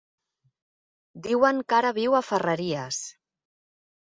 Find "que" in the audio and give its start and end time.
1.73-1.77